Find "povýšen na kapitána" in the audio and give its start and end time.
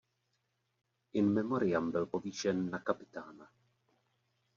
2.05-3.49